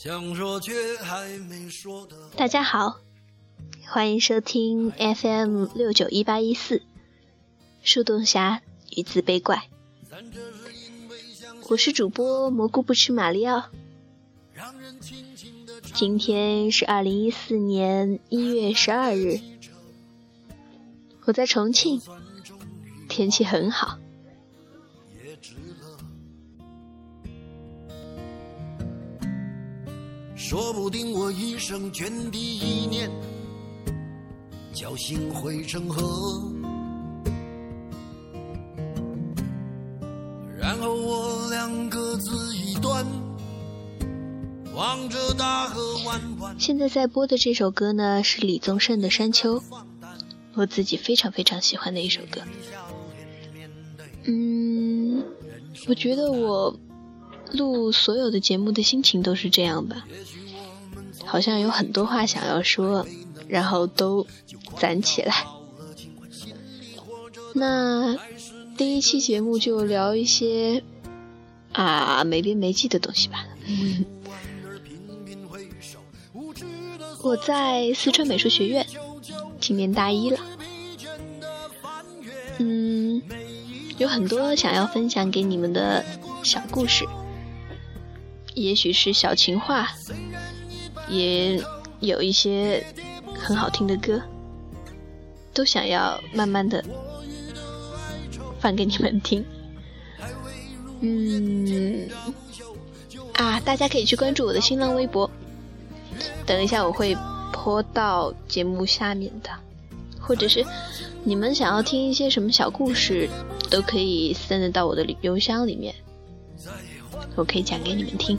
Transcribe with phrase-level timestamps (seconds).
[0.00, 2.16] 想说却还没说的。
[2.36, 3.00] 大家好，
[3.88, 6.82] 欢迎收听 FM 六九一八一四
[7.82, 8.62] 树洞侠
[8.96, 9.68] 与自卑怪，
[11.68, 13.70] 我是主播蘑菇不吃马里奥。
[15.94, 19.40] 今天是二零一四年一月十二日，
[21.24, 22.00] 我在重庆，
[23.08, 23.98] 天气很好。
[30.38, 33.10] 说不定我一生涓滴一念，
[34.72, 36.40] 侥幸汇成河。
[40.56, 43.04] 然后我俩各自一端，
[44.76, 46.54] 望着大河弯弯。
[46.56, 49.58] 现在在播的这首歌呢，是李宗盛的《山丘》，
[50.54, 52.40] 我自己非常非常喜欢的一首歌。
[54.22, 55.24] 嗯，
[55.88, 56.78] 我觉得我
[57.52, 60.06] 录所有的节目的心情都是这样吧。
[61.24, 63.06] 好像有很多话想要说，
[63.48, 64.26] 然后都
[64.78, 65.44] 攒起来。
[67.54, 68.16] 那
[68.76, 70.82] 第一期节目就聊一些
[71.72, 73.44] 啊没边没际的东西吧。
[77.22, 78.86] 我在四川美术学院，
[79.60, 80.38] 今年大一了。
[82.58, 83.20] 嗯，
[83.98, 86.04] 有很多想要分享给你们的
[86.42, 87.04] 小故事，
[88.62, 89.88] 也许是小情话。
[91.08, 91.58] 也
[92.00, 92.84] 有一些
[93.34, 94.20] 很好听的歌，
[95.54, 96.84] 都想要慢慢的
[98.60, 99.42] 放给你们听。
[101.00, 102.06] 嗯，
[103.32, 105.30] 啊，大家可以去关注我的新浪微博，
[106.44, 107.16] 等一下我会
[107.54, 109.48] 泼到节目下面的，
[110.20, 110.62] 或者是
[111.24, 113.30] 你们想要听一些什么小故事，
[113.70, 115.94] 都可以 send 到我的邮箱里面，
[117.36, 118.38] 我可以讲给你们听。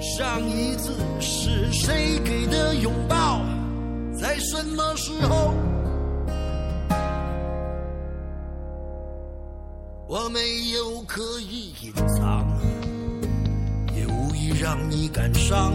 [0.00, 3.40] 上一次是谁给的拥抱？
[4.16, 5.54] 在什么时候？
[10.06, 10.38] 我没
[10.70, 12.46] 有刻意隐藏，
[13.96, 15.72] 也无意让你感伤。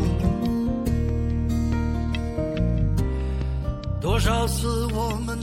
[4.00, 5.38] 多少次我们……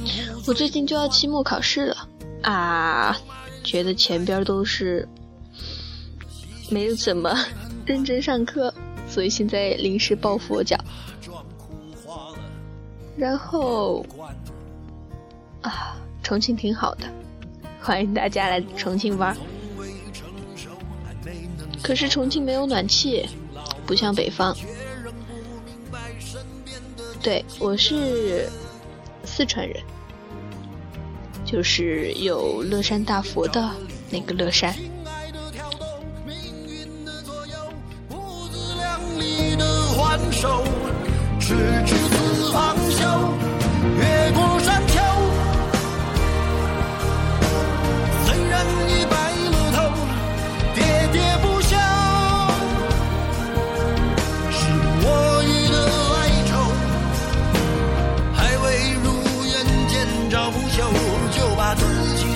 [0.46, 2.08] 我最近就要期末考试了
[2.42, 3.14] 啊，
[3.66, 5.06] 觉得前边都是
[6.70, 7.36] 没有怎么。
[7.84, 8.72] 认真上课，
[9.08, 10.76] 所以现在临时抱佛脚。
[13.16, 14.04] 然后
[15.62, 17.06] 啊，重庆挺好的，
[17.80, 19.36] 欢迎大家来重庆玩。
[21.82, 23.28] 可是重庆没有暖气，
[23.86, 24.56] 不像北方。
[27.22, 28.48] 对，我是
[29.24, 29.80] 四川人，
[31.46, 33.70] 就是有乐山大佛的
[34.10, 34.74] 那个乐山。
[40.32, 40.62] 手，
[41.38, 41.54] 赤
[41.86, 43.06] 子四方休，
[43.98, 44.45] 越过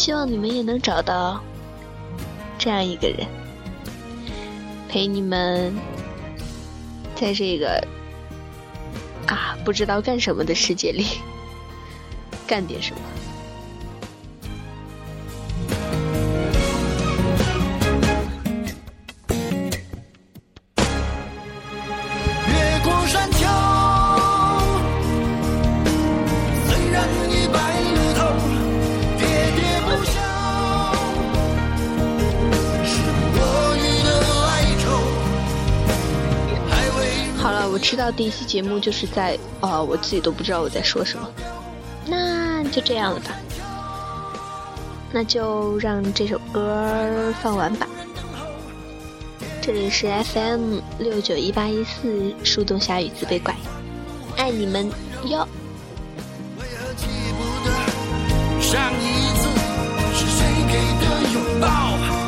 [0.00, 1.38] 希望你们也能找到
[2.58, 3.26] 这样一个人，
[4.88, 5.76] 陪你们
[7.14, 7.86] 在这个
[9.26, 11.04] 啊不知道干什么的世界里
[12.46, 13.00] 干点什么。
[37.80, 41.28] 知道第一期节目就是在啊、我自己都不知道我在说什么。
[42.06, 43.30] 那就这样了吧，
[45.12, 47.86] 那就让这首歌放完吧。
[49.62, 53.54] 这里是 FM 六九一八一四，树洞下雨自卑怪，
[54.36, 54.90] 爱你们
[55.24, 55.46] 哟。
[58.60, 59.04] 上一
[59.36, 59.48] 次
[60.14, 62.19] 是谁给的拥抱？